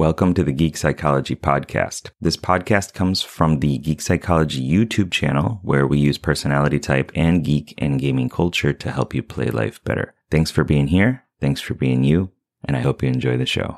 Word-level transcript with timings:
Welcome 0.00 0.32
to 0.32 0.42
the 0.42 0.52
Geek 0.52 0.78
Psychology 0.78 1.36
Podcast. 1.36 2.08
This 2.22 2.38
podcast 2.38 2.94
comes 2.94 3.20
from 3.20 3.60
the 3.60 3.76
Geek 3.76 4.00
Psychology 4.00 4.66
YouTube 4.66 5.10
channel, 5.10 5.60
where 5.62 5.86
we 5.86 5.98
use 5.98 6.16
personality 6.16 6.78
type 6.78 7.12
and 7.14 7.44
geek 7.44 7.74
and 7.76 8.00
gaming 8.00 8.30
culture 8.30 8.72
to 8.72 8.90
help 8.90 9.14
you 9.14 9.22
play 9.22 9.50
life 9.50 9.84
better. 9.84 10.14
Thanks 10.30 10.50
for 10.50 10.64
being 10.64 10.86
here. 10.86 11.24
Thanks 11.38 11.60
for 11.60 11.74
being 11.74 12.02
you. 12.02 12.30
And 12.64 12.78
I 12.78 12.80
hope 12.80 13.02
you 13.02 13.10
enjoy 13.10 13.36
the 13.36 13.44
show. 13.44 13.76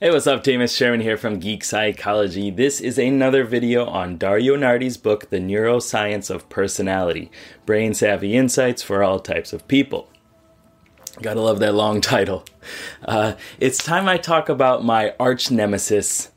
Hey, 0.00 0.10
what's 0.10 0.26
up, 0.26 0.42
team? 0.42 0.60
It's 0.60 0.74
Sherman 0.74 1.00
here 1.00 1.16
from 1.16 1.38
Geek 1.38 1.62
Psychology. 1.62 2.50
This 2.50 2.80
is 2.80 2.98
another 2.98 3.44
video 3.44 3.86
on 3.86 4.18
Dario 4.18 4.56
Nardi's 4.56 4.96
book, 4.96 5.30
The 5.30 5.38
Neuroscience 5.38 6.28
of 6.28 6.48
Personality 6.48 7.30
Brain 7.66 7.94
Savvy 7.94 8.34
Insights 8.36 8.82
for 8.82 9.04
All 9.04 9.20
Types 9.20 9.52
of 9.52 9.68
People. 9.68 10.08
Gotta 11.22 11.40
love 11.40 11.60
that 11.60 11.74
long 11.74 12.02
title. 12.02 12.44
Uh, 13.02 13.34
it's 13.58 13.78
time 13.78 14.06
I 14.06 14.18
talk 14.18 14.50
about 14.50 14.84
my 14.84 15.14
arch 15.18 15.50
nemesis, 15.50 16.30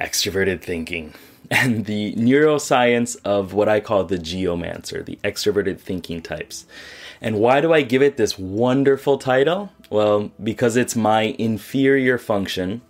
extroverted 0.00 0.62
thinking, 0.62 1.12
and 1.50 1.84
the 1.84 2.14
neuroscience 2.14 3.16
of 3.26 3.52
what 3.52 3.68
I 3.68 3.80
call 3.80 4.04
the 4.04 4.16
geomancer, 4.16 5.04
the 5.04 5.18
extroverted 5.22 5.78
thinking 5.78 6.22
types. 6.22 6.64
And 7.20 7.38
why 7.38 7.60
do 7.60 7.74
I 7.74 7.82
give 7.82 8.00
it 8.00 8.16
this 8.16 8.38
wonderful 8.38 9.18
title? 9.18 9.70
Well, 9.90 10.32
because 10.42 10.76
it's 10.76 10.96
my 10.96 11.36
inferior 11.38 12.16
function. 12.16 12.80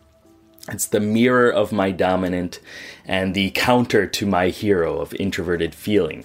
It's 0.68 0.86
the 0.86 1.00
mirror 1.00 1.50
of 1.50 1.72
my 1.72 1.90
dominant 1.90 2.60
and 3.04 3.34
the 3.34 3.50
counter 3.50 4.06
to 4.06 4.26
my 4.26 4.48
hero 4.50 5.00
of 5.00 5.12
introverted 5.14 5.74
feeling. 5.74 6.24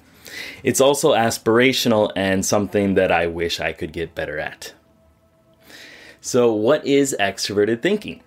It's 0.61 0.79
also 0.79 1.13
aspirational 1.13 2.11
and 2.15 2.45
something 2.45 2.93
that 2.93 3.11
I 3.11 3.25
wish 3.25 3.59
I 3.59 3.73
could 3.73 3.91
get 3.91 4.13
better 4.13 4.37
at. 4.37 4.73
So, 6.27 6.51
what 6.51 6.85
is 6.85 7.15
extroverted 7.21 7.81
thinking? 7.81 8.21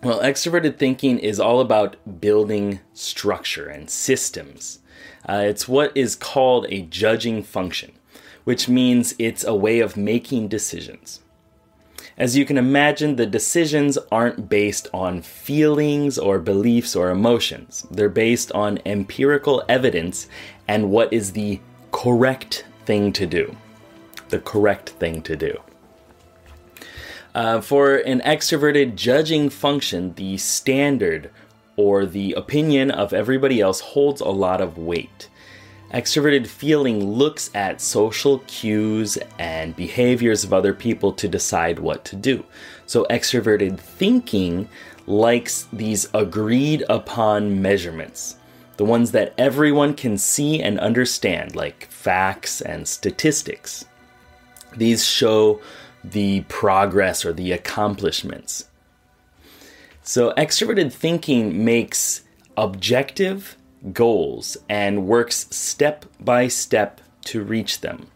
Well, 0.00 0.20
extroverted 0.20 0.78
thinking 0.78 1.18
is 1.18 1.40
all 1.40 1.60
about 1.60 1.96
building 2.20 2.78
structure 2.94 3.66
and 3.66 3.90
systems. 3.90 4.78
Uh, 5.28 5.42
it's 5.44 5.66
what 5.66 5.90
is 5.96 6.14
called 6.14 6.66
a 6.68 6.82
judging 6.82 7.42
function, 7.42 7.90
which 8.44 8.68
means 8.68 9.16
it's 9.18 9.42
a 9.42 9.56
way 9.56 9.80
of 9.80 9.96
making 9.96 10.46
decisions. 10.46 11.18
As 12.16 12.36
you 12.36 12.44
can 12.44 12.56
imagine, 12.56 13.16
the 13.16 13.26
decisions 13.26 13.98
aren't 14.12 14.48
based 14.48 14.86
on 14.94 15.20
feelings 15.20 16.16
or 16.16 16.38
beliefs 16.38 16.94
or 16.94 17.10
emotions. 17.10 17.84
They're 17.90 18.08
based 18.08 18.52
on 18.52 18.78
empirical 18.86 19.64
evidence 19.68 20.28
and 20.68 20.92
what 20.92 21.12
is 21.12 21.32
the 21.32 21.58
correct 21.90 22.66
thing 22.84 23.12
to 23.14 23.26
do. 23.26 23.56
The 24.28 24.38
correct 24.38 24.90
thing 24.90 25.22
to 25.22 25.34
do. 25.34 25.58
Uh, 27.34 27.60
for 27.60 27.96
an 27.96 28.20
extroverted 28.20 28.96
judging 28.96 29.48
function, 29.48 30.14
the 30.14 30.36
standard 30.36 31.30
or 31.76 32.04
the 32.04 32.32
opinion 32.32 32.90
of 32.90 33.12
everybody 33.12 33.60
else 33.60 33.80
holds 33.80 34.20
a 34.20 34.28
lot 34.28 34.60
of 34.60 34.76
weight. 34.76 35.28
Extroverted 35.92 36.46
feeling 36.46 37.04
looks 37.04 37.50
at 37.54 37.80
social 37.80 38.40
cues 38.46 39.18
and 39.38 39.74
behaviors 39.74 40.44
of 40.44 40.52
other 40.52 40.72
people 40.72 41.12
to 41.12 41.26
decide 41.26 41.78
what 41.78 42.04
to 42.04 42.16
do. 42.16 42.44
So, 42.86 43.06
extroverted 43.10 43.78
thinking 43.78 44.68
likes 45.06 45.66
these 45.72 46.08
agreed 46.14 46.84
upon 46.88 47.62
measurements, 47.62 48.36
the 48.76 48.84
ones 48.84 49.12
that 49.12 49.34
everyone 49.36 49.94
can 49.94 50.16
see 50.18 50.62
and 50.62 50.78
understand, 50.78 51.56
like 51.56 51.86
facts 51.86 52.60
and 52.60 52.86
statistics. 52.86 53.84
These 54.76 55.04
show 55.04 55.60
the 56.02 56.42
progress 56.42 57.24
or 57.24 57.32
the 57.32 57.52
accomplishments. 57.52 58.68
So, 60.02 60.32
extroverted 60.36 60.92
thinking 60.92 61.64
makes 61.64 62.22
objective 62.56 63.56
goals 63.92 64.56
and 64.68 65.06
works 65.06 65.46
step 65.50 66.04
by 66.18 66.48
step 66.48 67.00
to 67.26 67.42
reach 67.42 67.80
them. 67.80 68.08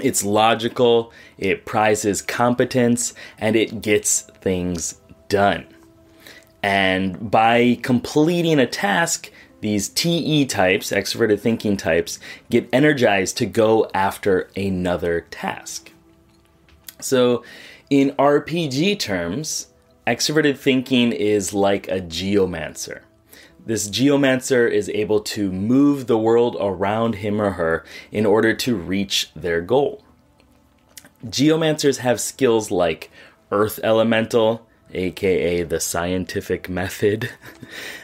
It's 0.00 0.24
logical, 0.24 1.12
it 1.36 1.66
prizes 1.66 2.22
competence, 2.22 3.12
and 3.38 3.56
it 3.56 3.82
gets 3.82 4.22
things 4.40 5.00
done. 5.28 5.66
And 6.62 7.30
by 7.30 7.78
completing 7.82 8.58
a 8.58 8.66
task, 8.66 9.30
these 9.60 9.88
TE 9.88 10.46
types, 10.46 10.90
extroverted 10.90 11.40
thinking 11.40 11.76
types, 11.76 12.18
get 12.50 12.68
energized 12.72 13.36
to 13.38 13.46
go 13.46 13.90
after 13.94 14.50
another 14.56 15.26
task. 15.30 15.92
So, 17.00 17.44
in 17.88 18.10
RPG 18.12 18.98
terms, 18.98 19.68
extroverted 20.06 20.56
thinking 20.56 21.12
is 21.12 21.52
like 21.52 21.88
a 21.88 22.00
geomancer. 22.00 23.02
This 23.66 23.88
geomancer 23.88 24.70
is 24.70 24.88
able 24.90 25.20
to 25.20 25.52
move 25.52 26.06
the 26.06 26.18
world 26.18 26.56
around 26.58 27.16
him 27.16 27.40
or 27.40 27.52
her 27.52 27.84
in 28.10 28.26
order 28.26 28.54
to 28.54 28.76
reach 28.76 29.30
their 29.34 29.60
goal. 29.60 30.02
Geomancers 31.26 31.98
have 31.98 32.20
skills 32.20 32.70
like 32.70 33.10
earth 33.50 33.78
elemental, 33.82 34.66
aka 34.92 35.62
the 35.62 35.80
scientific 35.80 36.68
method. 36.68 37.30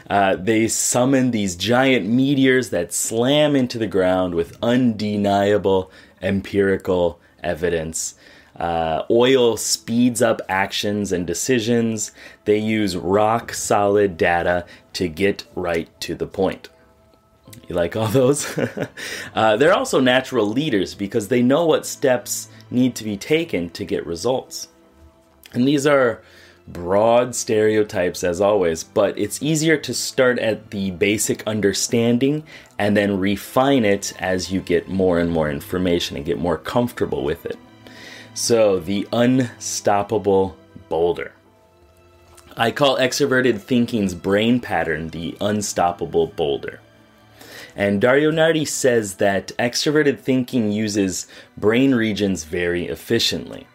Uh, 0.08 0.36
they 0.36 0.68
summon 0.68 1.32
these 1.32 1.56
giant 1.56 2.06
meteors 2.06 2.70
that 2.70 2.92
slam 2.92 3.56
into 3.56 3.76
the 3.76 3.88
ground 3.88 4.36
with 4.36 4.56
undeniable 4.62 5.90
empirical 6.22 7.18
evidence. 7.42 8.14
Uh, 8.58 9.02
oil 9.10 9.56
speeds 9.56 10.22
up 10.22 10.40
actions 10.48 11.12
and 11.12 11.26
decisions. 11.26 12.12
They 12.44 12.58
use 12.58 12.96
rock 12.96 13.52
solid 13.52 14.16
data 14.16 14.64
to 14.94 15.08
get 15.08 15.44
right 15.54 15.88
to 16.00 16.14
the 16.14 16.26
point. 16.26 16.70
You 17.68 17.74
like 17.74 17.96
all 17.96 18.08
those? 18.08 18.58
uh, 19.34 19.56
they're 19.56 19.74
also 19.74 20.00
natural 20.00 20.46
leaders 20.46 20.94
because 20.94 21.28
they 21.28 21.42
know 21.42 21.66
what 21.66 21.86
steps 21.86 22.48
need 22.70 22.94
to 22.96 23.04
be 23.04 23.16
taken 23.16 23.70
to 23.70 23.84
get 23.84 24.06
results. 24.06 24.68
And 25.52 25.66
these 25.66 25.86
are 25.86 26.22
broad 26.68 27.34
stereotypes 27.34 28.24
as 28.24 28.40
always, 28.40 28.82
but 28.82 29.16
it's 29.18 29.42
easier 29.42 29.76
to 29.76 29.94
start 29.94 30.38
at 30.38 30.70
the 30.70 30.90
basic 30.92 31.46
understanding 31.46 32.44
and 32.78 32.96
then 32.96 33.18
refine 33.18 33.84
it 33.84 34.12
as 34.18 34.50
you 34.50 34.60
get 34.60 34.88
more 34.88 35.18
and 35.18 35.30
more 35.30 35.50
information 35.50 36.16
and 36.16 36.26
get 36.26 36.38
more 36.38 36.58
comfortable 36.58 37.22
with 37.22 37.46
it. 37.46 37.58
So, 38.36 38.78
the 38.78 39.08
unstoppable 39.14 40.58
boulder. 40.90 41.32
I 42.54 42.70
call 42.70 42.98
extroverted 42.98 43.62
thinking's 43.62 44.14
brain 44.14 44.60
pattern 44.60 45.08
the 45.08 45.34
unstoppable 45.40 46.26
boulder. 46.26 46.80
And 47.74 47.98
Dario 47.98 48.30
Nardi 48.30 48.66
says 48.66 49.14
that 49.14 49.52
extroverted 49.58 50.20
thinking 50.20 50.70
uses 50.70 51.26
brain 51.56 51.94
regions 51.94 52.44
very 52.44 52.88
efficiently. 52.88 53.66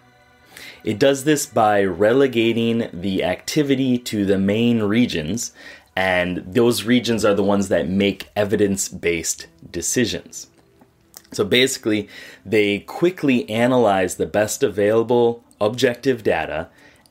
It 0.84 1.00
does 1.00 1.24
this 1.24 1.48
by 1.48 1.84
relegating 1.84 2.88
the 2.94 3.24
activity 3.24 3.98
to 3.98 4.26
the 4.26 4.38
main 4.38 4.84
regions, 4.84 5.54
and 5.96 6.38
those 6.46 6.84
regions 6.84 7.26
are 7.26 7.34
the 7.34 7.42
ones 7.42 7.70
that 7.70 7.90
make 7.90 8.30
evidence 8.36 8.90
based 8.90 9.48
decisions. 9.72 10.51
So 11.32 11.46
basically, 11.46 12.10
they 12.46 12.80
quickly 12.80 13.50
analyze 13.50 14.16
the 14.16 14.26
best 14.26 14.64
available 14.64 15.44
objective 15.60 16.24
data 16.24 16.70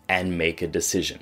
and 0.08 0.36
make 0.36 0.60
a 0.60 0.66
decision. 0.66 1.20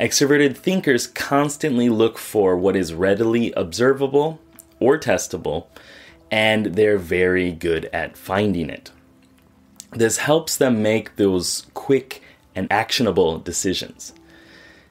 Extroverted 0.00 0.56
thinkers 0.56 1.06
constantly 1.06 1.88
look 1.88 2.18
for 2.18 2.56
what 2.56 2.74
is 2.74 2.94
readily 2.94 3.52
observable 3.52 4.40
or 4.80 4.98
testable, 4.98 5.66
and 6.30 6.66
they're 6.74 6.98
very 6.98 7.52
good 7.52 7.88
at 7.92 8.16
finding 8.16 8.68
it. 8.68 8.90
This 9.92 10.16
helps 10.16 10.56
them 10.56 10.82
make 10.82 11.16
those 11.16 11.66
quick 11.74 12.22
and 12.54 12.66
actionable 12.72 13.38
decisions. 13.38 14.12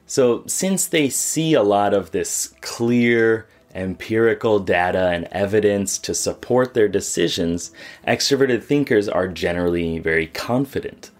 So, 0.06 0.44
since 0.46 0.86
they 0.86 1.08
see 1.08 1.54
a 1.54 1.62
lot 1.62 1.92
of 1.92 2.12
this 2.12 2.54
clear, 2.60 3.48
empirical 3.74 4.58
data 4.58 5.08
and 5.08 5.28
evidence 5.32 5.98
to 5.98 6.14
support 6.14 6.74
their 6.74 6.88
decisions, 6.88 7.72
extroverted 8.06 8.62
thinkers 8.62 9.08
are 9.08 9.28
generally 9.28 9.98
very 9.98 10.26
confident. 10.26 11.10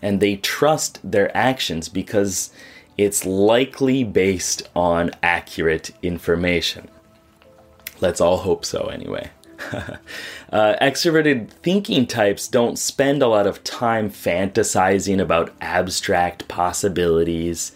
And 0.00 0.20
they 0.20 0.36
trust 0.36 1.00
their 1.02 1.36
actions 1.36 1.88
because 1.88 2.50
it's 2.96 3.24
likely 3.24 4.04
based 4.04 4.68
on 4.74 5.10
accurate 5.22 5.90
information. 6.02 6.88
Let's 8.00 8.20
all 8.20 8.38
hope 8.38 8.64
so, 8.64 8.86
anyway. 8.86 9.30
uh, 10.52 10.74
extroverted 10.80 11.50
thinking 11.50 12.06
types 12.06 12.46
don't 12.46 12.78
spend 12.78 13.22
a 13.22 13.28
lot 13.28 13.46
of 13.46 13.64
time 13.64 14.08
fantasizing 14.08 15.20
about 15.20 15.52
abstract 15.60 16.46
possibilities. 16.48 17.72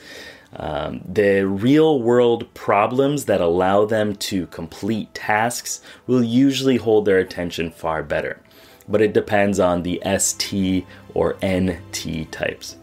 Um, 0.55 1.01
the 1.07 1.47
real 1.47 2.03
world 2.03 2.53
problems 2.55 3.25
that 3.25 3.41
allow 3.41 3.87
them 3.87 4.17
to 4.17 4.47
complete 4.49 5.15
tasks 5.15 5.81
will 6.07 6.23
usually 6.23 6.77
hold 6.77 7.07
their 7.07 7.19
attention 7.19 7.71
far 7.71 8.03
better, 8.03 8.41
but 8.87 9.01
it 9.01 9.15
depends 9.15 9.59
on 9.59 9.83
the 9.83 10.03
ST 10.19 10.87
or 11.15 11.37
NT 11.43 12.31
types. 12.31 12.77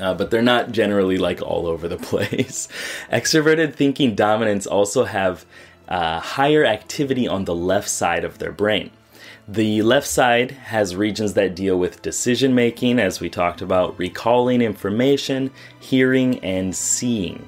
Uh, 0.00 0.14
but 0.14 0.30
they're 0.30 0.42
not 0.42 0.72
generally 0.72 1.18
like 1.18 1.42
all 1.42 1.66
over 1.66 1.86
the 1.86 1.96
place. 2.10 2.68
Extroverted 3.12 3.74
thinking 3.74 4.14
dominants 4.14 4.66
also 4.66 5.04
have 5.04 5.44
uh, 5.88 6.18
higher 6.18 6.64
activity 6.64 7.28
on 7.28 7.44
the 7.44 7.54
left 7.54 7.88
side 7.88 8.24
of 8.24 8.38
their 8.38 8.52
brain. 8.52 8.90
The 9.46 9.82
left 9.82 10.06
side 10.06 10.52
has 10.52 10.96
regions 10.96 11.34
that 11.34 11.54
deal 11.54 11.78
with 11.78 12.00
decision 12.00 12.54
making, 12.54 12.98
as 12.98 13.20
we 13.20 13.28
talked 13.28 13.60
about, 13.60 13.98
recalling 13.98 14.62
information, 14.62 15.50
hearing, 15.78 16.38
and 16.38 16.74
seeing. 16.74 17.46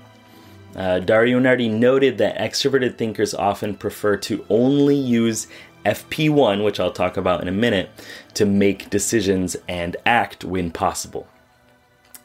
Uh, 0.75 0.98
Dario 0.98 1.38
Nardi 1.38 1.70
noted 1.70 2.19
that 2.19 2.37
extroverted 2.37 2.98
thinkers 2.98 3.32
often 3.32 3.75
prefer 3.75 4.19
to 4.19 4.44
only 4.50 4.94
use 4.94 5.46
FP1, 5.87 6.62
which 6.62 6.78
I'll 6.78 6.93
talk 6.93 7.16
about 7.16 7.40
in 7.40 7.48
a 7.48 7.52
minute, 7.52 7.88
to 8.34 8.44
make 8.44 8.90
decisions 8.90 9.56
and 9.66 9.96
act 10.04 10.44
when 10.44 10.70
possible. 10.70 11.26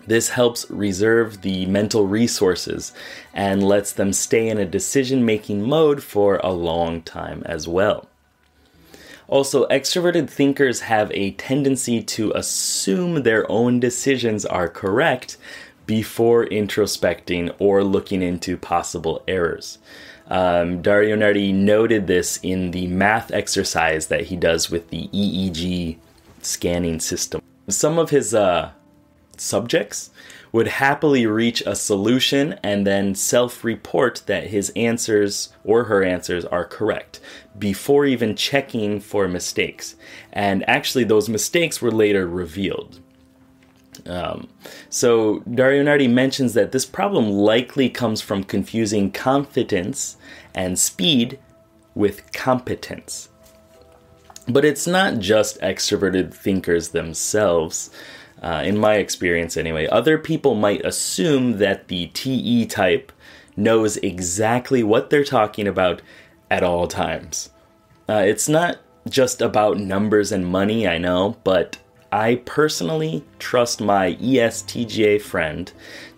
This 0.05 0.29
helps 0.29 0.69
reserve 0.69 1.43
the 1.43 1.65
mental 1.67 2.07
resources 2.07 2.91
and 3.33 3.63
lets 3.63 3.93
them 3.93 4.11
stay 4.11 4.49
in 4.49 4.57
a 4.57 4.65
decision 4.65 5.23
making 5.23 5.61
mode 5.61 6.03
for 6.03 6.41
a 6.43 6.51
long 6.51 7.03
time 7.03 7.43
as 7.45 7.69
well. 7.69 8.09
Also, 9.31 9.65
extroverted 9.67 10.29
thinkers 10.29 10.81
have 10.81 11.09
a 11.13 11.31
tendency 11.31 12.03
to 12.03 12.33
assume 12.33 13.23
their 13.23 13.49
own 13.49 13.79
decisions 13.79 14.45
are 14.45 14.67
correct 14.67 15.37
before 15.85 16.45
introspecting 16.47 17.55
or 17.57 17.81
looking 17.81 18.21
into 18.21 18.57
possible 18.57 19.23
errors. 19.29 19.77
Um, 20.27 20.81
Dario 20.81 21.15
Nardi 21.15 21.53
noted 21.53 22.07
this 22.07 22.41
in 22.43 22.71
the 22.71 22.87
math 22.87 23.31
exercise 23.31 24.07
that 24.07 24.25
he 24.25 24.35
does 24.35 24.69
with 24.69 24.89
the 24.89 25.07
EEG 25.13 25.95
scanning 26.41 26.99
system. 26.99 27.41
Some 27.69 27.97
of 27.97 28.09
his 28.09 28.35
uh, 28.35 28.71
subjects 29.37 30.09
would 30.51 30.67
happily 30.67 31.25
reach 31.25 31.61
a 31.65 31.75
solution 31.75 32.59
and 32.63 32.85
then 32.85 33.15
self 33.15 33.63
report 33.63 34.23
that 34.25 34.47
his 34.47 34.71
answers 34.75 35.53
or 35.63 35.85
her 35.85 36.03
answers 36.03 36.45
are 36.45 36.65
correct 36.65 37.19
before 37.57 38.05
even 38.05 38.35
checking 38.35 38.99
for 38.99 39.27
mistakes. 39.27 39.95
And 40.33 40.67
actually, 40.69 41.05
those 41.05 41.29
mistakes 41.29 41.81
were 41.81 41.91
later 41.91 42.27
revealed. 42.27 42.99
Um, 44.05 44.47
so, 44.89 45.39
Dario 45.39 45.83
Nardi 45.83 46.07
mentions 46.07 46.53
that 46.53 46.71
this 46.71 46.85
problem 46.85 47.29
likely 47.29 47.89
comes 47.89 48.21
from 48.21 48.43
confusing 48.43 49.11
confidence 49.11 50.17
and 50.55 50.79
speed 50.79 51.39
with 51.93 52.31
competence. 52.33 53.29
But 54.47 54.65
it's 54.65 54.87
not 54.87 55.19
just 55.19 55.59
extroverted 55.61 56.33
thinkers 56.33 56.89
themselves. 56.89 57.91
Uh, 58.41 58.63
in 58.65 58.77
my 58.77 58.95
experience, 58.95 59.55
anyway, 59.55 59.85
other 59.87 60.17
people 60.17 60.55
might 60.55 60.83
assume 60.83 61.59
that 61.59 61.87
the 61.87 62.07
TE 62.07 62.65
type 62.65 63.11
knows 63.55 63.97
exactly 63.97 64.81
what 64.81 65.09
they're 65.09 65.23
talking 65.23 65.67
about 65.67 66.01
at 66.49 66.63
all 66.63 66.87
times. 66.87 67.51
Uh, 68.09 68.23
it's 68.25 68.49
not 68.49 68.79
just 69.07 69.41
about 69.41 69.77
numbers 69.77 70.31
and 70.31 70.45
money, 70.45 70.87
I 70.87 70.97
know, 70.97 71.37
but 71.43 71.77
I 72.11 72.41
personally 72.45 73.23
trust 73.39 73.79
my 73.79 74.15
ESTJ 74.15 75.21
friend 75.21 75.71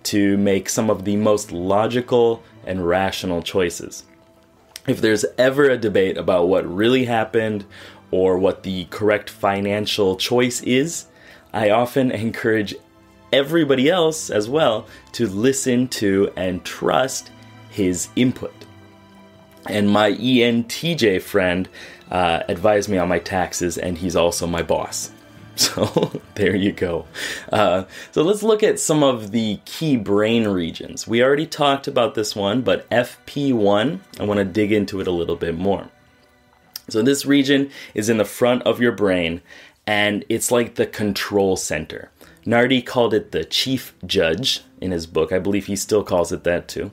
to 0.03 0.37
make 0.37 0.69
some 0.69 0.89
of 0.89 1.05
the 1.05 1.15
most 1.15 1.51
logical 1.51 2.41
and 2.65 2.87
rational 2.87 3.41
choices. 3.41 4.05
If 4.87 5.01
there's 5.01 5.25
ever 5.37 5.69
a 5.69 5.77
debate 5.77 6.17
about 6.17 6.47
what 6.47 6.65
really 6.65 7.05
happened 7.05 7.65
or 8.11 8.37
what 8.37 8.63
the 8.63 8.85
correct 8.85 9.29
financial 9.29 10.17
choice 10.17 10.61
is, 10.63 11.07
I 11.53 11.69
often 11.69 12.11
encourage 12.11 12.75
everybody 13.31 13.89
else 13.89 14.29
as 14.29 14.49
well 14.49 14.87
to 15.13 15.27
listen 15.27 15.87
to 15.89 16.31
and 16.35 16.63
trust 16.63 17.31
his 17.69 18.09
input. 18.15 18.53
And 19.67 19.89
my 19.89 20.11
ENTJ 20.11 21.21
friend 21.21 21.69
uh, 22.11 22.43
advised 22.47 22.89
me 22.89 22.97
on 22.97 23.07
my 23.07 23.19
taxes, 23.19 23.77
and 23.77 23.97
he's 23.97 24.15
also 24.15 24.47
my 24.47 24.61
boss. 24.61 25.11
So 25.55 26.19
there 26.33 26.55
you 26.55 26.71
go. 26.71 27.05
Uh, 27.51 27.83
so 28.11 28.23
let's 28.23 28.41
look 28.41 28.63
at 28.63 28.79
some 28.79 29.03
of 29.03 29.29
the 29.29 29.59
key 29.65 29.97
brain 29.97 30.47
regions. 30.47 31.07
We 31.07 31.21
already 31.21 31.45
talked 31.45 31.87
about 31.87 32.15
this 32.15 32.35
one, 32.35 32.63
but 32.63 32.89
FP1, 32.89 33.99
I 34.19 34.23
want 34.23 34.39
to 34.39 34.45
dig 34.45 34.71
into 34.71 34.99
it 34.99 35.05
a 35.05 35.11
little 35.11 35.35
bit 35.35 35.55
more. 35.55 35.89
So 36.89 37.03
this 37.03 37.23
region 37.23 37.69
is 37.93 38.09
in 38.09 38.17
the 38.17 38.25
front 38.25 38.63
of 38.63 38.81
your 38.81 38.93
brain, 38.93 39.41
and 39.85 40.25
it's 40.29 40.51
like 40.51 40.75
the 40.75 40.85
control 40.85 41.55
center. 41.55 42.11
Nardi 42.45 42.81
called 42.81 43.13
it 43.13 43.31
the 43.31 43.43
chief 43.43 43.93
judge 44.05 44.61
in 44.81 44.91
his 44.91 45.07
book. 45.07 45.31
I 45.31 45.39
believe 45.39 45.67
he 45.67 45.75
still 45.75 46.03
calls 46.03 46.31
it 46.31 46.43
that 46.43 46.67
too. 46.67 46.91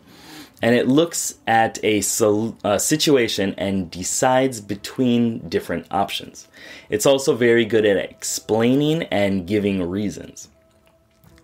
And 0.63 0.75
it 0.75 0.89
looks 0.89 1.39
at 1.47 1.79
a, 1.83 2.03
sol- 2.03 2.57
a 2.63 2.79
situation 2.79 3.55
and 3.57 3.91
decides 3.91 4.61
between 4.61 5.49
different 5.49 5.87
options. 5.91 6.49
It's 6.91 7.07
also 7.07 7.35
very 7.35 7.65
good 7.65 7.87
at 7.87 7.97
explaining 7.97 9.05
and 9.05 9.47
giving 9.47 9.83
reasons. 9.89 10.49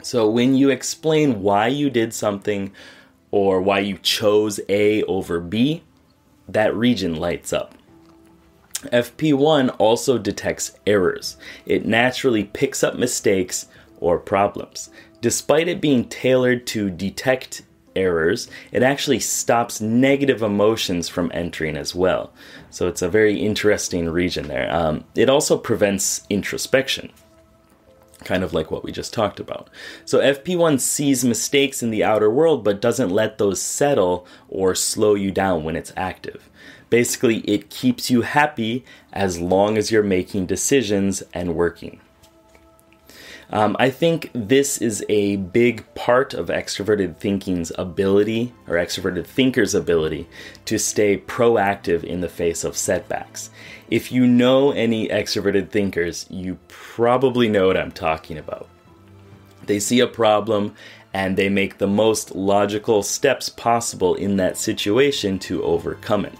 So 0.02 0.28
when 0.28 0.54
you 0.54 0.70
explain 0.70 1.42
why 1.42 1.68
you 1.68 1.88
did 1.90 2.12
something 2.12 2.72
or 3.30 3.60
why 3.60 3.80
you 3.80 3.98
chose 3.98 4.60
A 4.68 5.02
over 5.04 5.40
B, 5.40 5.82
that 6.48 6.74
region 6.76 7.16
lights 7.16 7.52
up. 7.52 7.74
FP1 8.84 9.74
also 9.78 10.18
detects 10.18 10.78
errors. 10.86 11.36
It 11.64 11.86
naturally 11.86 12.44
picks 12.44 12.84
up 12.84 12.96
mistakes 12.96 13.66
or 13.98 14.18
problems. 14.18 14.90
Despite 15.20 15.68
it 15.68 15.80
being 15.80 16.08
tailored 16.08 16.66
to 16.68 16.90
detect 16.90 17.62
errors, 17.96 18.48
it 18.70 18.82
actually 18.82 19.18
stops 19.18 19.80
negative 19.80 20.42
emotions 20.42 21.08
from 21.08 21.30
entering 21.34 21.76
as 21.76 21.94
well. 21.94 22.32
So 22.70 22.86
it's 22.86 23.02
a 23.02 23.08
very 23.08 23.40
interesting 23.40 24.08
region 24.08 24.48
there. 24.48 24.72
Um, 24.72 25.04
it 25.14 25.30
also 25.30 25.56
prevents 25.56 26.26
introspection, 26.28 27.10
kind 28.24 28.44
of 28.44 28.52
like 28.52 28.70
what 28.70 28.84
we 28.84 28.92
just 28.92 29.14
talked 29.14 29.40
about. 29.40 29.70
So 30.04 30.20
FP1 30.20 30.80
sees 30.80 31.24
mistakes 31.24 31.82
in 31.82 31.90
the 31.90 32.04
outer 32.04 32.30
world 32.30 32.62
but 32.62 32.82
doesn't 32.82 33.10
let 33.10 33.38
those 33.38 33.60
settle 33.60 34.26
or 34.48 34.74
slow 34.74 35.14
you 35.14 35.30
down 35.30 35.64
when 35.64 35.76
it's 35.76 35.92
active. 35.96 36.50
Basically, 36.90 37.38
it 37.38 37.70
keeps 37.70 38.10
you 38.10 38.22
happy 38.22 38.84
as 39.12 39.40
long 39.40 39.76
as 39.76 39.90
you're 39.90 40.02
making 40.02 40.46
decisions 40.46 41.22
and 41.34 41.54
working. 41.54 42.00
Um, 43.50 43.76
I 43.78 43.90
think 43.90 44.30
this 44.32 44.78
is 44.78 45.04
a 45.08 45.36
big 45.36 45.84
part 45.94 46.34
of 46.34 46.48
extroverted 46.48 47.16
thinking's 47.18 47.70
ability, 47.78 48.52
or 48.66 48.74
extroverted 48.74 49.24
thinkers' 49.24 49.74
ability, 49.74 50.28
to 50.64 50.78
stay 50.78 51.16
proactive 51.16 52.02
in 52.02 52.20
the 52.22 52.28
face 52.28 52.64
of 52.64 52.76
setbacks. 52.76 53.50
If 53.88 54.10
you 54.10 54.26
know 54.26 54.72
any 54.72 55.08
extroverted 55.08 55.70
thinkers, 55.70 56.26
you 56.28 56.58
probably 56.66 57.48
know 57.48 57.68
what 57.68 57.76
I'm 57.76 57.92
talking 57.92 58.36
about. 58.36 58.68
They 59.66 59.78
see 59.78 60.00
a 60.00 60.08
problem 60.08 60.74
and 61.14 61.36
they 61.36 61.48
make 61.48 61.78
the 61.78 61.86
most 61.86 62.34
logical 62.34 63.02
steps 63.02 63.48
possible 63.48 64.14
in 64.16 64.36
that 64.36 64.58
situation 64.58 65.38
to 65.40 65.62
overcome 65.62 66.24
it. 66.24 66.34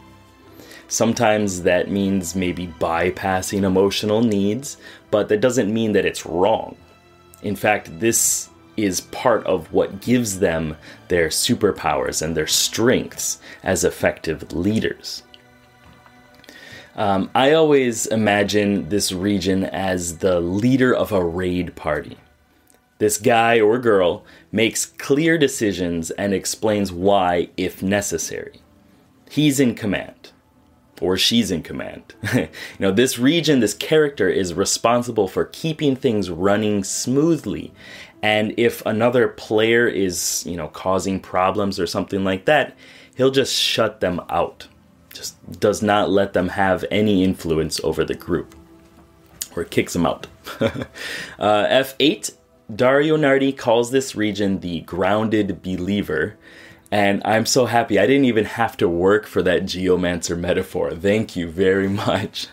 Sometimes 0.88 1.62
that 1.62 1.90
means 1.90 2.36
maybe 2.36 2.68
bypassing 2.78 3.64
emotional 3.64 4.22
needs, 4.22 4.76
but 5.10 5.28
that 5.28 5.40
doesn't 5.40 5.72
mean 5.72 5.92
that 5.92 6.06
it's 6.06 6.24
wrong. 6.24 6.76
In 7.42 7.56
fact, 7.56 7.98
this 7.98 8.48
is 8.76 9.00
part 9.00 9.44
of 9.46 9.72
what 9.72 10.00
gives 10.00 10.38
them 10.38 10.76
their 11.08 11.28
superpowers 11.28 12.22
and 12.22 12.36
their 12.36 12.46
strengths 12.46 13.40
as 13.62 13.84
effective 13.84 14.52
leaders. 14.52 15.22
Um, 16.94 17.30
I 17.34 17.52
always 17.52 18.06
imagine 18.06 18.88
this 18.88 19.12
region 19.12 19.64
as 19.64 20.18
the 20.18 20.40
leader 20.40 20.94
of 20.94 21.12
a 21.12 21.24
raid 21.24 21.74
party. 21.74 22.16
This 22.98 23.18
guy 23.18 23.60
or 23.60 23.78
girl 23.78 24.24
makes 24.50 24.86
clear 24.86 25.36
decisions 25.36 26.10
and 26.12 26.32
explains 26.32 26.92
why 26.92 27.50
if 27.58 27.82
necessary. 27.82 28.60
He's 29.28 29.60
in 29.60 29.74
command 29.74 30.15
or 31.00 31.16
she's 31.16 31.50
in 31.50 31.62
command. 31.62 32.14
you 32.34 32.48
know, 32.78 32.92
this 32.92 33.18
region, 33.18 33.60
this 33.60 33.74
character 33.74 34.28
is 34.28 34.54
responsible 34.54 35.28
for 35.28 35.46
keeping 35.46 35.96
things 35.96 36.30
running 36.30 36.84
smoothly. 36.84 37.72
And 38.22 38.54
if 38.56 38.84
another 38.86 39.28
player 39.28 39.86
is, 39.86 40.44
you 40.46 40.56
know, 40.56 40.68
causing 40.68 41.20
problems 41.20 41.78
or 41.78 41.86
something 41.86 42.24
like 42.24 42.46
that, 42.46 42.76
he'll 43.16 43.30
just 43.30 43.54
shut 43.54 44.00
them 44.00 44.20
out. 44.30 44.68
Just 45.12 45.36
does 45.60 45.82
not 45.82 46.10
let 46.10 46.32
them 46.32 46.48
have 46.48 46.84
any 46.90 47.24
influence 47.24 47.80
over 47.84 48.04
the 48.04 48.14
group 48.14 48.54
or 49.54 49.64
kicks 49.64 49.92
them 49.92 50.06
out. 50.06 50.26
uh, 50.60 50.76
F8, 51.38 52.32
Dario 52.74 53.16
Nardi 53.16 53.52
calls 53.52 53.90
this 53.90 54.14
region 54.14 54.60
the 54.60 54.80
grounded 54.80 55.62
believer 55.62 56.36
and 56.90 57.22
I'm 57.24 57.46
so 57.46 57.66
happy. 57.66 57.98
I 57.98 58.06
didn't 58.06 58.26
even 58.26 58.44
have 58.44 58.76
to 58.78 58.88
work 58.88 59.26
for 59.26 59.42
that 59.42 59.64
geomancer 59.64 60.38
metaphor. 60.38 60.92
Thank 60.92 61.36
you 61.36 61.48
very 61.48 61.88
much. 62.06 62.48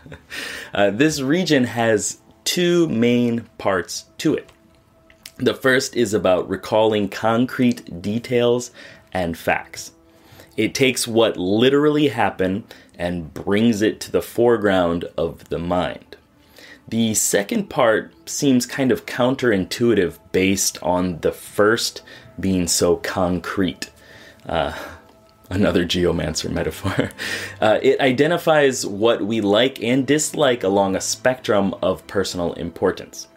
Uh, 0.74 0.90
this 0.90 1.22
region 1.22 1.66
has 1.66 2.20
two 2.44 2.88
main 2.90 3.48
parts 3.58 4.06
to 4.20 4.34
it. 4.34 4.52
The 5.38 5.54
first 5.54 5.96
is 5.96 6.13
about 6.13 6.50
recalling 6.50 7.10
concrete 7.10 8.02
details 8.02 8.72
and 9.12 9.38
facts. 9.38 9.92
It 10.56 10.75
takes 10.75 11.08
what 11.08 11.38
literally 11.38 12.10
happened 12.10 12.72
and 12.98 13.34
brings 13.34 13.82
it 13.82 14.00
to 14.02 14.12
the 14.12 14.22
foreground 14.22 15.06
of 15.18 15.50
the 15.50 15.58
mind. 15.58 16.16
The 16.88 17.16
second 17.16 17.70
part 17.70 18.13
seems 18.30 18.66
kind 18.66 18.92
of 18.92 19.06
counterintuitive 19.06 20.20
based 20.32 20.78
on 20.84 21.20
the 21.22 21.32
first 21.32 22.04
being 22.40 22.68
so 22.68 22.98
concrete. 22.98 23.90
Uh, 24.48 24.74
another 25.50 25.86
geomancer 25.86 26.50
metaphor. 26.50 27.10
Uh, 27.62 27.80
it 27.82 27.98
identifies 28.02 28.86
what 28.86 29.22
we 29.22 29.40
like 29.40 29.82
and 29.82 30.06
dislike 30.06 30.66
along 30.66 30.98
a 30.98 31.02
spectrum 31.02 31.74
of 31.82 32.06
personal 32.08 32.52
importance. 32.54 33.30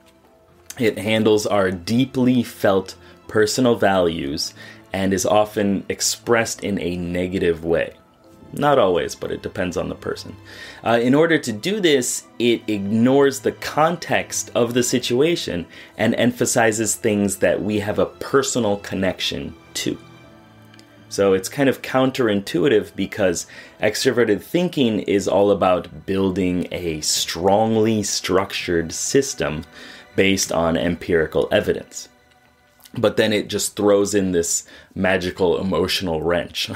It 0.80 0.98
handles 0.98 1.46
our 1.46 1.70
deeply 1.70 2.42
felt 2.42 2.96
personal 3.28 3.76
values 3.76 4.52
and 4.92 5.14
is 5.14 5.24
often 5.24 5.84
expressed 5.88 6.64
in 6.64 6.80
a 6.80 6.96
negative 6.96 7.64
way. 7.64 7.94
Not 8.52 8.78
always, 8.78 9.14
but 9.14 9.30
it 9.30 9.42
depends 9.42 9.76
on 9.76 9.88
the 9.88 9.94
person. 9.94 10.34
Uh, 10.84 10.98
in 11.00 11.14
order 11.14 11.38
to 11.38 11.52
do 11.52 11.78
this, 11.78 12.24
it 12.38 12.62
ignores 12.66 13.40
the 13.40 13.52
context 13.52 14.50
of 14.54 14.74
the 14.74 14.82
situation 14.82 15.66
and 15.98 16.14
emphasizes 16.16 16.96
things 16.96 17.36
that 17.36 17.62
we 17.62 17.78
have 17.80 17.98
a 17.98 18.06
personal 18.06 18.78
connection 18.78 19.54
to. 19.74 19.98
So 21.08 21.32
it's 21.34 21.48
kind 21.48 21.68
of 21.68 21.82
counterintuitive 21.82 22.94
because 22.96 23.46
extroverted 23.80 24.42
thinking 24.42 25.00
is 25.00 25.28
all 25.28 25.50
about 25.50 26.06
building 26.06 26.66
a 26.72 27.00
strongly 27.00 28.02
structured 28.02 28.92
system 28.92 29.64
based 30.16 30.50
on 30.50 30.76
empirical 30.76 31.48
evidence 31.52 32.08
but 32.98 33.16
then 33.16 33.32
it 33.32 33.48
just 33.48 33.76
throws 33.76 34.14
in 34.14 34.32
this 34.32 34.64
magical 34.94 35.60
emotional 35.60 36.22
wrench. 36.22 36.70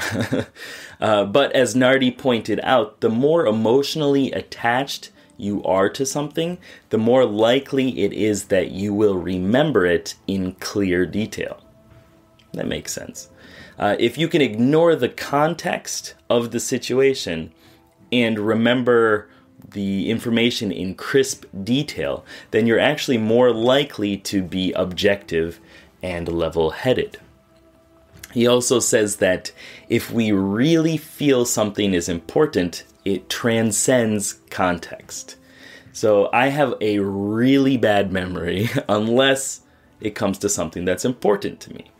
uh, 1.01 1.25
but 1.25 1.51
as 1.53 1.75
Nardi 1.75 2.11
pointed 2.11 2.59
out, 2.63 3.01
the 3.01 3.09
more 3.09 3.45
emotionally 3.45 4.31
attached 4.31 5.11
you 5.37 5.63
are 5.63 5.89
to 5.89 6.05
something, 6.05 6.59
the 6.89 6.97
more 6.97 7.25
likely 7.25 8.01
it 8.01 8.13
is 8.13 8.45
that 8.45 8.71
you 8.71 8.93
will 8.93 9.17
remember 9.17 9.85
it 9.85 10.15
in 10.27 10.53
clear 10.53 11.05
detail. 11.05 11.59
That 12.53 12.67
makes 12.67 12.93
sense. 12.93 13.30
Uh, 13.81 13.95
if 13.97 14.15
you 14.15 14.27
can 14.27 14.41
ignore 14.43 14.95
the 14.95 15.09
context 15.09 16.13
of 16.29 16.51
the 16.51 16.59
situation 16.59 17.51
and 18.11 18.37
remember 18.37 19.27
the 19.71 20.09
information 20.11 20.71
in 20.71 20.93
crisp 20.93 21.45
detail, 21.63 22.23
then 22.51 22.67
you're 22.67 22.79
actually 22.79 23.17
more 23.17 23.51
likely 23.51 24.15
to 24.15 24.43
be 24.43 24.71
objective 24.73 25.59
and 26.03 26.27
level 26.27 26.69
headed. 26.71 27.17
He 28.31 28.45
also 28.45 28.79
says 28.79 29.17
that 29.17 29.51
if 29.89 30.11
we 30.11 30.31
really 30.31 30.97
feel 30.97 31.43
something 31.43 31.95
is 31.95 32.07
important, 32.07 32.83
it 33.03 33.29
transcends 33.29 34.33
context. 34.51 35.37
So 35.91 36.29
I 36.31 36.47
have 36.47 36.75
a 36.81 36.99
really 36.99 37.77
bad 37.77 38.11
memory 38.11 38.69
unless 38.87 39.61
it 39.99 40.11
comes 40.11 40.37
to 40.39 40.49
something 40.49 40.85
that's 40.85 41.03
important 41.03 41.59
to 41.61 41.73
me. 41.73 41.91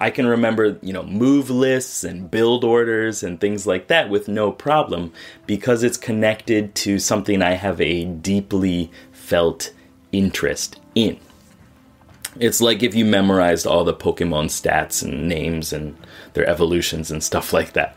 I 0.00 0.10
can 0.10 0.26
remember, 0.26 0.78
you 0.80 0.94
know, 0.94 1.02
move 1.02 1.50
lists 1.50 2.04
and 2.04 2.30
build 2.30 2.64
orders 2.64 3.22
and 3.22 3.38
things 3.38 3.66
like 3.66 3.88
that 3.88 4.08
with 4.08 4.28
no 4.28 4.50
problem 4.50 5.12
because 5.46 5.82
it's 5.82 5.98
connected 5.98 6.74
to 6.76 6.98
something 6.98 7.42
I 7.42 7.52
have 7.52 7.80
a 7.82 8.06
deeply 8.06 8.90
felt 9.12 9.74
interest 10.10 10.80
in. 10.94 11.20
It's 12.38 12.62
like 12.62 12.82
if 12.82 12.94
you 12.94 13.04
memorized 13.04 13.66
all 13.66 13.84
the 13.84 13.92
Pokemon 13.92 14.46
stats 14.46 15.02
and 15.02 15.28
names 15.28 15.72
and 15.72 15.96
their 16.32 16.48
evolutions 16.48 17.10
and 17.10 17.22
stuff 17.22 17.52
like 17.52 17.74
that. 17.74 17.96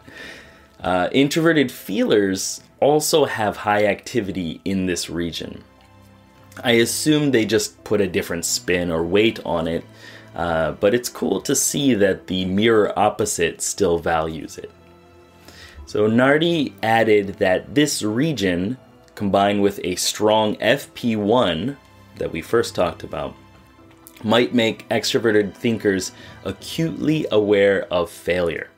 Uh, 0.82 1.08
introverted 1.14 1.72
feelers 1.72 2.62
also 2.82 3.24
have 3.24 3.56
high 3.56 3.86
activity 3.86 4.60
in 4.66 4.88
this 4.88 5.10
region. 5.10 5.64
I 6.62 6.74
assume 6.74 7.32
they 7.32 7.46
just 7.46 7.82
put 7.86 8.02
a 8.02 8.08
different 8.08 8.44
spin 8.44 8.92
or 8.92 9.04
weight 9.04 9.40
on 9.46 9.68
it, 9.68 9.86
uh, 10.36 10.72
but 10.74 10.94
it's 10.94 11.10
cool 11.10 11.42
to 11.42 11.56
see 11.56 11.94
that 11.94 12.28
the 12.28 12.46
mirror 12.46 12.98
opposite 12.98 13.62
still 13.62 14.00
values 14.00 14.58
it. 14.58 14.72
So 15.86 16.08
Nardi 16.08 16.74
added 16.82 17.36
that 17.40 17.75
this 17.75 18.02
region, 18.02 18.78
combined 19.16 19.62
with 19.62 19.80
a 19.84 19.96
strong 19.96 20.56
FP1 20.56 21.78
that 22.18 22.32
we 22.32 22.42
first 22.42 22.74
talked 22.74 23.04
about, 23.04 23.36
might 24.24 24.54
make 24.54 24.88
extroverted 24.90 25.54
thinkers 25.54 26.13
acutely 26.46 27.28
aware 27.32 27.86
of 27.92 28.10
failure. 28.10 28.70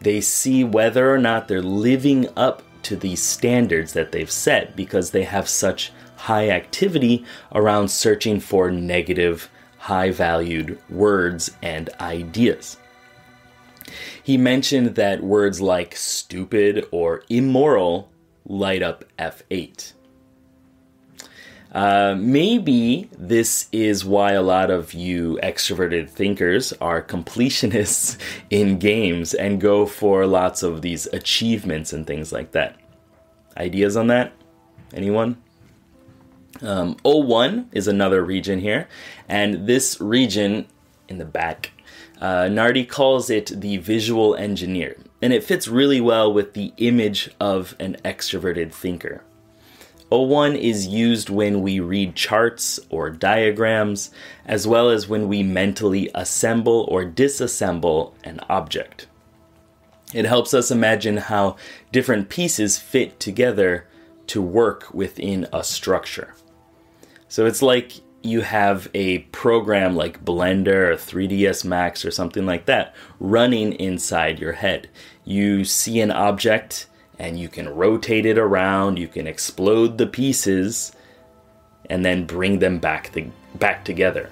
They 0.00 0.20
see 0.20 0.64
whether 0.64 1.12
or 1.12 1.18
not 1.18 1.46
they're 1.46 1.62
living 1.62 2.28
up 2.36 2.62
to 2.84 2.96
these 2.96 3.22
standards 3.22 3.92
that 3.92 4.10
they've 4.10 4.30
set 4.30 4.74
because 4.74 5.10
they 5.10 5.22
have 5.22 5.48
such 5.48 5.92
high 6.16 6.50
activity 6.50 7.24
around 7.54 7.88
searching 7.88 8.40
for 8.40 8.70
negative, 8.70 9.48
high 9.82 10.12
valued 10.12 10.78
words 10.88 11.50
and 11.60 11.90
ideas. 12.00 12.76
He 14.22 14.36
mentioned 14.36 14.94
that 14.94 15.24
words 15.24 15.60
like 15.60 15.96
stupid 15.96 16.86
or 16.92 17.24
immoral 17.28 18.12
light 18.46 18.80
up 18.80 19.04
F8. 19.18 19.92
Uh, 21.72 22.14
maybe 22.16 23.10
this 23.18 23.66
is 23.72 24.04
why 24.04 24.32
a 24.32 24.42
lot 24.42 24.70
of 24.70 24.94
you 24.94 25.36
extroverted 25.42 26.08
thinkers 26.08 26.72
are 26.74 27.02
completionists 27.02 28.18
in 28.50 28.78
games 28.78 29.34
and 29.34 29.60
go 29.60 29.84
for 29.84 30.26
lots 30.28 30.62
of 30.62 30.82
these 30.82 31.06
achievements 31.06 31.92
and 31.92 32.06
things 32.06 32.30
like 32.30 32.52
that. 32.52 32.76
Ideas 33.56 33.96
on 33.96 34.06
that? 34.06 34.32
Anyone? 34.94 35.42
Um, 36.62 36.94
O1 37.04 37.66
is 37.72 37.88
another 37.88 38.24
region 38.24 38.60
here, 38.60 38.88
and 39.28 39.66
this 39.66 40.00
region 40.00 40.66
in 41.08 41.18
the 41.18 41.24
back, 41.24 41.72
uh, 42.20 42.48
Nardi 42.48 42.84
calls 42.84 43.30
it 43.30 43.60
the 43.60 43.78
visual 43.78 44.36
engineer, 44.36 44.96
and 45.20 45.32
it 45.32 45.42
fits 45.42 45.66
really 45.66 46.00
well 46.00 46.32
with 46.32 46.54
the 46.54 46.72
image 46.76 47.30
of 47.40 47.74
an 47.80 47.96
extroverted 48.04 48.72
thinker. 48.72 49.22
O1 50.12 50.56
is 50.56 50.86
used 50.86 51.30
when 51.30 51.62
we 51.62 51.80
read 51.80 52.14
charts 52.14 52.78
or 52.90 53.10
diagrams, 53.10 54.10
as 54.44 54.66
well 54.66 54.90
as 54.90 55.08
when 55.08 55.26
we 55.26 55.42
mentally 55.42 56.10
assemble 56.14 56.86
or 56.88 57.04
disassemble 57.04 58.12
an 58.22 58.38
object. 58.48 59.06
It 60.12 60.26
helps 60.26 60.52
us 60.52 60.70
imagine 60.70 61.16
how 61.16 61.56
different 61.90 62.28
pieces 62.28 62.78
fit 62.78 63.18
together 63.18 63.86
to 64.26 64.42
work 64.42 64.92
within 64.92 65.48
a 65.52 65.64
structure. 65.64 66.34
So 67.32 67.46
it's 67.46 67.62
like 67.62 67.92
you 68.22 68.42
have 68.42 68.90
a 68.92 69.20
program 69.32 69.96
like 69.96 70.22
Blender 70.22 70.90
or 70.90 70.96
3ds 70.96 71.64
Max 71.64 72.04
or 72.04 72.10
something 72.10 72.44
like 72.44 72.66
that 72.66 72.94
running 73.20 73.72
inside 73.72 74.38
your 74.38 74.52
head. 74.52 74.90
You 75.24 75.64
see 75.64 76.00
an 76.00 76.10
object 76.10 76.88
and 77.18 77.40
you 77.40 77.48
can 77.48 77.70
rotate 77.70 78.26
it 78.26 78.36
around, 78.36 78.98
you 78.98 79.08
can 79.08 79.26
explode 79.26 79.96
the 79.96 80.06
pieces 80.06 80.92
and 81.88 82.04
then 82.04 82.26
bring 82.26 82.58
them 82.58 82.78
back 82.78 83.12
the, 83.12 83.28
back 83.54 83.82
together. 83.82 84.28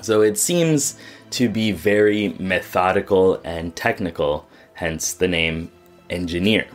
So 0.00 0.22
it 0.22 0.38
seems 0.38 0.96
to 1.30 1.48
be 1.48 1.72
very 1.72 2.36
methodical 2.38 3.40
and 3.42 3.74
technical, 3.74 4.48
hence 4.74 5.12
the 5.12 5.26
name 5.26 5.72
engineer. 6.08 6.68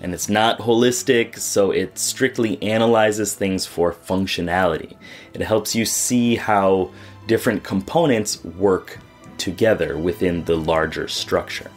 And 0.00 0.14
it's 0.14 0.28
not 0.28 0.58
holistic, 0.58 1.38
so 1.38 1.70
it 1.70 1.98
strictly 1.98 2.62
analyzes 2.62 3.34
things 3.34 3.66
for 3.66 3.92
functionality. 3.92 4.96
It 5.34 5.42
helps 5.42 5.74
you 5.74 5.84
see 5.84 6.36
how 6.36 6.90
different 7.26 7.62
components 7.62 8.42
work 8.44 8.98
together 9.36 9.98
within 9.98 10.44
the 10.44 10.56
larger 10.56 11.06
structure. 11.08 11.70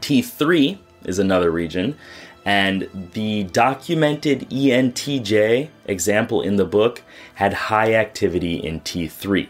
T3 0.00 0.78
is 1.04 1.18
another 1.18 1.50
region. 1.50 1.96
And 2.44 2.88
the 3.12 3.44
documented 3.44 4.48
ENTJ 4.48 5.68
example 5.84 6.42
in 6.42 6.56
the 6.56 6.64
book 6.64 7.02
had 7.34 7.52
high 7.52 7.94
activity 7.94 8.54
in 8.56 8.80
T3, 8.80 9.48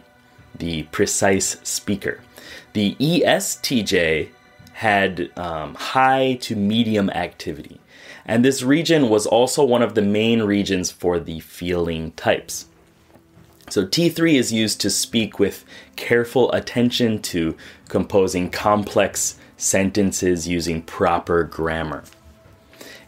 the 0.58 0.82
precise 0.84 1.58
speaker. 1.62 2.20
The 2.72 2.96
ESTJ 2.96 4.30
had 4.78 5.28
um, 5.36 5.74
high 5.74 6.34
to 6.40 6.54
medium 6.54 7.10
activity. 7.10 7.80
And 8.24 8.44
this 8.44 8.62
region 8.62 9.08
was 9.08 9.26
also 9.26 9.64
one 9.64 9.82
of 9.82 9.96
the 9.96 10.02
main 10.02 10.44
regions 10.44 10.88
for 10.92 11.18
the 11.18 11.40
feeling 11.40 12.12
types. 12.12 12.66
So 13.70 13.84
T3 13.84 14.34
is 14.34 14.52
used 14.52 14.80
to 14.82 14.88
speak 14.88 15.40
with 15.40 15.64
careful 15.96 16.52
attention 16.52 17.20
to 17.22 17.56
composing 17.88 18.50
complex 18.50 19.36
sentences 19.56 20.46
using 20.46 20.82
proper 20.82 21.42
grammar. 21.42 22.04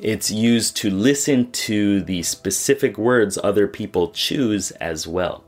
It's 0.00 0.28
used 0.28 0.76
to 0.78 0.90
listen 0.90 1.52
to 1.52 2.00
the 2.00 2.24
specific 2.24 2.98
words 2.98 3.38
other 3.44 3.68
people 3.68 4.08
choose 4.10 4.72
as 4.72 5.06
well. 5.06 5.44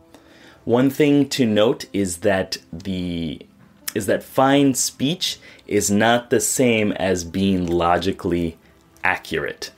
One 0.64 0.88
thing 0.88 1.28
to 1.30 1.44
note 1.44 1.86
is 1.92 2.18
that 2.18 2.58
the 2.72 3.44
is 3.94 4.06
that 4.06 4.22
fine 4.22 4.74
speech 4.74 5.38
is 5.66 5.90
not 5.90 6.30
the 6.30 6.40
same 6.40 6.92
as 6.92 7.24
being 7.24 7.66
logically 7.66 8.58
accurate. 9.04 9.70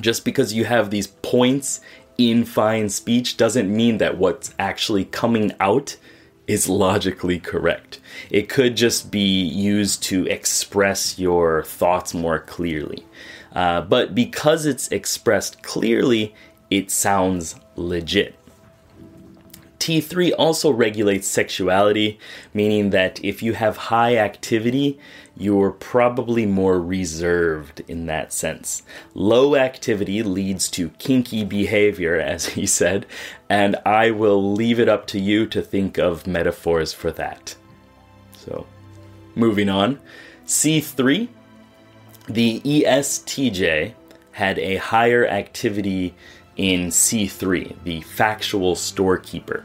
Just 0.00 0.24
because 0.24 0.52
you 0.52 0.64
have 0.64 0.90
these 0.90 1.06
points 1.06 1.80
in 2.16 2.44
fine 2.44 2.88
speech 2.88 3.36
doesn't 3.36 3.74
mean 3.74 3.98
that 3.98 4.18
what's 4.18 4.54
actually 4.58 5.04
coming 5.04 5.52
out 5.60 5.96
is 6.46 6.68
logically 6.68 7.38
correct. 7.38 8.00
It 8.30 8.48
could 8.48 8.76
just 8.76 9.10
be 9.10 9.42
used 9.42 10.02
to 10.04 10.26
express 10.26 11.18
your 11.18 11.62
thoughts 11.64 12.14
more 12.14 12.38
clearly. 12.38 13.04
Uh, 13.52 13.82
but 13.82 14.14
because 14.14 14.66
it's 14.66 14.88
expressed 14.88 15.62
clearly, 15.62 16.34
it 16.70 16.90
sounds 16.90 17.56
legit. 17.76 18.37
T3 19.88 20.32
also 20.38 20.70
regulates 20.70 21.26
sexuality, 21.26 22.20
meaning 22.52 22.90
that 22.90 23.24
if 23.24 23.42
you 23.42 23.54
have 23.54 23.88
high 23.88 24.18
activity, 24.18 24.98
you're 25.34 25.70
probably 25.70 26.44
more 26.44 26.78
reserved 26.78 27.80
in 27.88 28.04
that 28.04 28.30
sense. 28.30 28.82
Low 29.14 29.56
activity 29.56 30.22
leads 30.22 30.68
to 30.72 30.90
kinky 30.98 31.42
behavior, 31.42 32.16
as 32.20 32.50
he 32.50 32.66
said, 32.66 33.06
and 33.48 33.76
I 33.86 34.10
will 34.10 34.52
leave 34.52 34.78
it 34.78 34.90
up 34.90 35.06
to 35.06 35.18
you 35.18 35.46
to 35.46 35.62
think 35.62 35.96
of 35.96 36.26
metaphors 36.26 36.92
for 36.92 37.10
that. 37.12 37.56
So, 38.36 38.66
moving 39.34 39.70
on. 39.70 39.98
C3, 40.44 41.28
the 42.28 42.60
ESTJ 42.60 43.94
had 44.32 44.58
a 44.58 44.76
higher 44.76 45.26
activity 45.26 46.14
in 46.58 46.88
C3, 46.88 47.74
the 47.84 48.02
factual 48.02 48.76
storekeeper. 48.76 49.64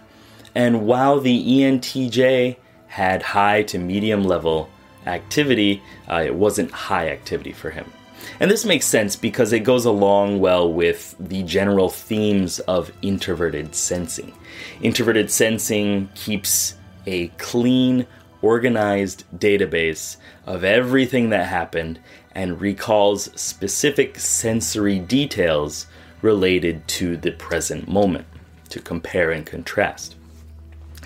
And 0.55 0.85
while 0.85 1.19
the 1.19 1.61
ENTJ 1.61 2.57
had 2.87 3.21
high 3.21 3.63
to 3.63 3.79
medium 3.79 4.23
level 4.23 4.69
activity, 5.05 5.81
uh, 6.09 6.23
it 6.25 6.35
wasn't 6.35 6.71
high 6.71 7.09
activity 7.09 7.51
for 7.51 7.71
him. 7.71 7.91
And 8.39 8.49
this 8.49 8.65
makes 8.65 8.85
sense 8.85 9.15
because 9.15 9.51
it 9.51 9.61
goes 9.61 9.85
along 9.85 10.39
well 10.39 10.71
with 10.71 11.15
the 11.19 11.43
general 11.43 11.89
themes 11.89 12.59
of 12.61 12.91
introverted 13.01 13.75
sensing. 13.75 14.33
Introverted 14.81 15.29
sensing 15.29 16.09
keeps 16.15 16.75
a 17.05 17.27
clean, 17.37 18.05
organized 18.41 19.23
database 19.35 20.17
of 20.45 20.63
everything 20.63 21.29
that 21.29 21.47
happened 21.47 21.99
and 22.35 22.59
recalls 22.59 23.29
specific 23.39 24.19
sensory 24.19 24.99
details 24.99 25.87
related 26.21 26.87
to 26.87 27.17
the 27.17 27.31
present 27.31 27.87
moment 27.87 28.25
to 28.69 28.79
compare 28.79 29.31
and 29.31 29.45
contrast. 29.45 30.15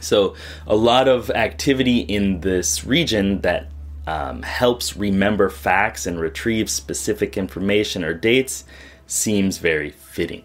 So, 0.01 0.36
a 0.66 0.75
lot 0.75 1.08
of 1.08 1.30
activity 1.32 2.00
in 2.00 2.42
this 2.42 2.84
region 2.84 3.42
that 3.42 3.70
um, 4.06 4.42
helps 4.42 4.96
remember 4.96 5.50
facts 5.50 6.06
and 6.06 6.20
retrieve 6.20 6.70
specific 6.70 7.38
information 7.38 8.04
or 8.04 8.13
dates 8.13 8.63
seems 9.06 9.58
very 9.58 9.92
fitting. 9.92 10.44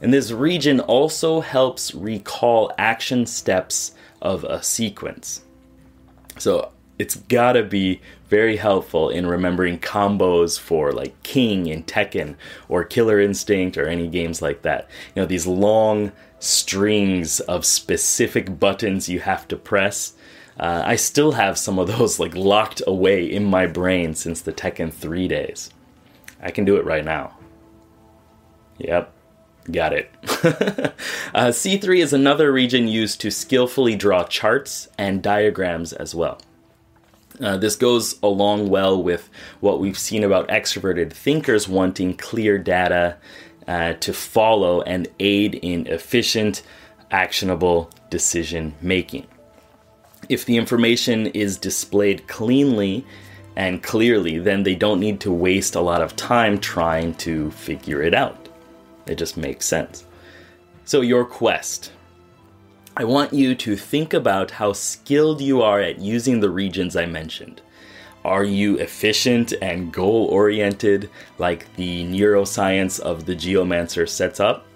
And 0.00 0.12
this 0.12 0.30
region 0.32 0.80
also 0.80 1.40
helps 1.40 1.94
recall 1.94 2.72
action 2.76 3.26
steps 3.26 3.92
of 4.20 4.44
a 4.44 4.62
sequence. 4.62 5.42
So, 6.38 6.72
it's 6.98 7.16
gotta 7.16 7.62
be 7.62 8.00
very 8.28 8.56
helpful 8.56 9.10
in 9.10 9.26
remembering 9.26 9.78
combos 9.78 10.58
for 10.58 10.92
like 10.92 11.20
King 11.22 11.70
and 11.70 11.86
Tekken 11.86 12.36
or 12.68 12.84
Killer 12.84 13.20
Instinct 13.20 13.76
or 13.76 13.86
any 13.86 14.08
games 14.08 14.40
like 14.40 14.62
that. 14.62 14.88
You 15.14 15.22
know, 15.22 15.26
these 15.26 15.46
long 15.46 16.12
strings 16.42 17.38
of 17.38 17.64
specific 17.64 18.58
buttons 18.58 19.08
you 19.08 19.20
have 19.20 19.46
to 19.46 19.56
press. 19.56 20.14
Uh, 20.58 20.82
I 20.84 20.96
still 20.96 21.32
have 21.32 21.56
some 21.56 21.78
of 21.78 21.86
those 21.86 22.18
like 22.18 22.34
locked 22.34 22.82
away 22.86 23.24
in 23.24 23.44
my 23.44 23.66
brain 23.66 24.14
since 24.14 24.40
the 24.40 24.52
Tekken 24.52 24.92
3 24.92 25.28
days. 25.28 25.70
I 26.42 26.50
can 26.50 26.64
do 26.64 26.76
it 26.76 26.84
right 26.84 27.04
now. 27.04 27.38
Yep, 28.78 29.12
got 29.70 29.92
it. 29.92 30.10
uh, 31.32 31.52
C3 31.52 32.02
is 32.02 32.12
another 32.12 32.52
region 32.52 32.88
used 32.88 33.20
to 33.20 33.30
skillfully 33.30 33.94
draw 33.94 34.24
charts 34.24 34.88
and 34.98 35.22
diagrams 35.22 35.92
as 35.92 36.12
well. 36.12 36.40
Uh, 37.40 37.56
this 37.56 37.76
goes 37.76 38.18
along 38.20 38.68
well 38.68 39.00
with 39.00 39.30
what 39.60 39.78
we've 39.78 39.98
seen 39.98 40.24
about 40.24 40.48
extroverted 40.48 41.12
thinkers 41.12 41.68
wanting 41.68 42.16
clear 42.16 42.58
data 42.58 43.16
uh, 43.72 43.94
to 43.94 44.12
follow 44.12 44.82
and 44.82 45.08
aid 45.18 45.54
in 45.54 45.86
efficient, 45.86 46.62
actionable 47.10 47.90
decision 48.10 48.74
making. 48.82 49.26
If 50.28 50.44
the 50.44 50.58
information 50.58 51.28
is 51.28 51.56
displayed 51.56 52.28
cleanly 52.28 53.06
and 53.56 53.82
clearly, 53.82 54.38
then 54.38 54.62
they 54.62 54.74
don't 54.74 55.00
need 55.00 55.20
to 55.20 55.32
waste 55.32 55.74
a 55.74 55.80
lot 55.80 56.02
of 56.02 56.16
time 56.16 56.58
trying 56.58 57.14
to 57.14 57.50
figure 57.52 58.02
it 58.02 58.12
out. 58.12 58.46
It 59.06 59.14
just 59.14 59.38
makes 59.38 59.64
sense. 59.64 60.04
So, 60.84 61.00
your 61.00 61.24
quest. 61.24 61.92
I 62.94 63.04
want 63.04 63.32
you 63.32 63.54
to 63.54 63.74
think 63.74 64.12
about 64.12 64.50
how 64.50 64.74
skilled 64.74 65.40
you 65.40 65.62
are 65.62 65.80
at 65.80 65.98
using 65.98 66.40
the 66.40 66.50
regions 66.50 66.94
I 66.94 67.06
mentioned. 67.06 67.62
Are 68.24 68.44
you 68.44 68.78
efficient 68.78 69.52
and 69.60 69.92
goal 69.92 70.26
oriented 70.26 71.10
like 71.38 71.74
the 71.76 72.04
neuroscience 72.04 73.00
of 73.00 73.26
the 73.26 73.34
geomancer 73.34 74.08
sets 74.08 74.38
up? 74.38 74.66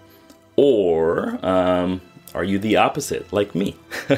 Or 0.57 1.39
um, 1.47 2.01
are 2.35 2.45
you 2.45 2.59
the 2.59 2.77
opposite, 2.77 3.33
like 3.33 3.55
me? 3.55 3.77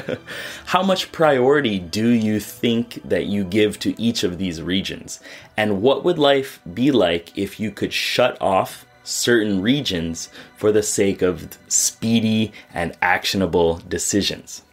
How 0.65 0.81
much 0.81 1.11
priority 1.11 1.79
do 1.79 2.09
you 2.09 2.39
think 2.39 3.01
that 3.07 3.27
you 3.27 3.43
give 3.43 3.79
to 3.79 3.99
each 4.01 4.23
of 4.23 4.37
these 4.37 4.61
regions? 4.61 5.19
And 5.55 5.81
what 5.81 6.03
would 6.03 6.17
life 6.17 6.59
be 6.73 6.91
like 6.91 7.37
if 7.37 7.59
you 7.59 7.71
could 7.71 7.93
shut 7.93 8.39
off 8.41 8.85
certain 9.03 9.61
regions 9.61 10.29
for 10.57 10.71
the 10.71 10.83
sake 10.83 11.21
of 11.21 11.57
speedy 11.67 12.51
and 12.73 12.97
actionable 13.01 13.77
decisions? 13.87 14.63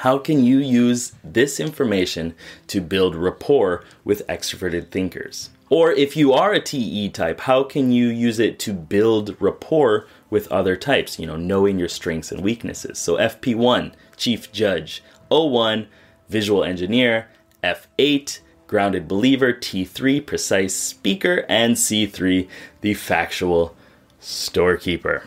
How 0.00 0.18
can 0.18 0.44
you 0.44 0.58
use 0.58 1.12
this 1.24 1.58
information 1.58 2.34
to 2.66 2.82
build 2.82 3.14
rapport 3.14 3.82
with 4.04 4.26
extroverted 4.26 4.90
thinkers? 4.90 5.50
Or 5.70 5.90
if 5.90 6.16
you 6.16 6.32
are 6.34 6.52
a 6.52 6.60
TE 6.60 7.08
type, 7.08 7.40
how 7.40 7.64
can 7.64 7.90
you 7.90 8.08
use 8.08 8.38
it 8.38 8.58
to 8.60 8.74
build 8.74 9.36
rapport 9.40 10.06
with 10.28 10.52
other 10.52 10.76
types, 10.76 11.18
you 11.18 11.26
know, 11.26 11.36
knowing 11.36 11.78
your 11.78 11.88
strengths 11.88 12.30
and 12.30 12.42
weaknesses? 12.42 12.98
So 12.98 13.16
FP1, 13.16 13.92
chief 14.16 14.52
judge, 14.52 15.02
O1, 15.30 15.86
visual 16.28 16.62
engineer, 16.62 17.28
F8, 17.64 18.40
grounded 18.66 19.08
believer, 19.08 19.52
T3, 19.52 20.24
precise 20.24 20.74
speaker, 20.74 21.46
and 21.48 21.74
C3, 21.74 22.48
the 22.82 22.94
factual 22.94 23.74
storekeeper. 24.20 25.24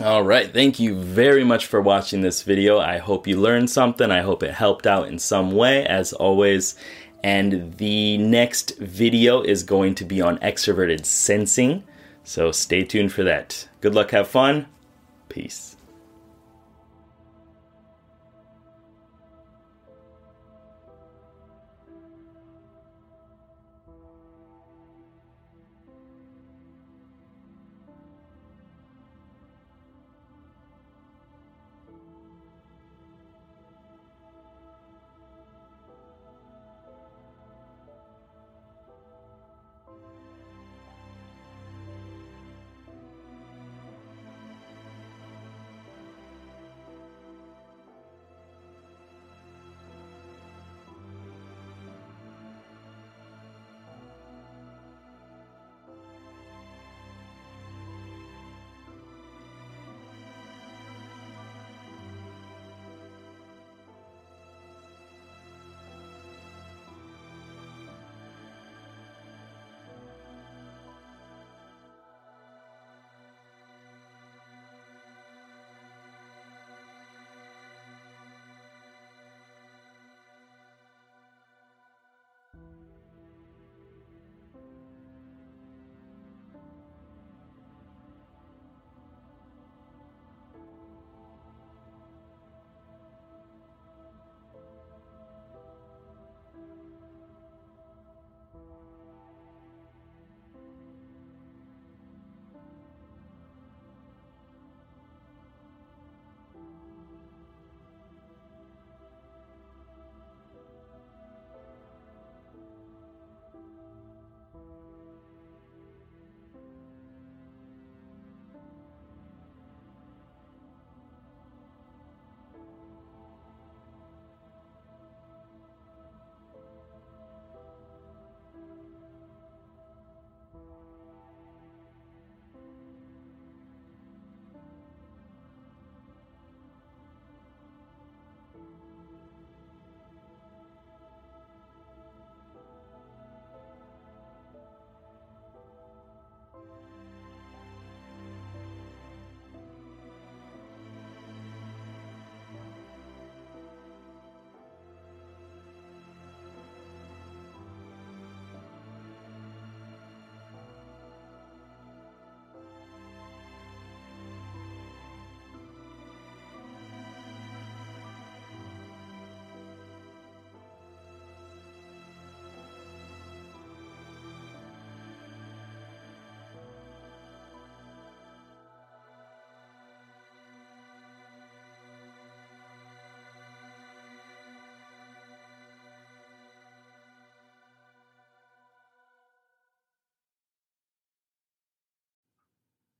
All 0.00 0.24
right, 0.24 0.52
thank 0.52 0.80
you 0.80 0.96
very 0.96 1.44
much 1.44 1.66
for 1.66 1.80
watching 1.80 2.20
this 2.20 2.42
video. 2.42 2.78
I 2.78 2.98
hope 2.98 3.26
you 3.26 3.40
learned 3.40 3.70
something. 3.70 4.10
I 4.10 4.22
hope 4.22 4.42
it 4.42 4.52
helped 4.52 4.86
out 4.86 5.08
in 5.08 5.18
some 5.18 5.52
way, 5.52 5.86
as 5.86 6.12
always. 6.12 6.74
And 7.22 7.78
the 7.78 8.18
next 8.18 8.76
video 8.78 9.40
is 9.40 9.62
going 9.62 9.94
to 9.94 10.04
be 10.04 10.20
on 10.20 10.38
extroverted 10.38 11.06
sensing. 11.06 11.84
So 12.24 12.52
stay 12.52 12.82
tuned 12.82 13.12
for 13.12 13.22
that. 13.22 13.68
Good 13.80 13.94
luck, 13.94 14.10
have 14.10 14.28
fun. 14.28 14.66
Peace. 15.28 15.76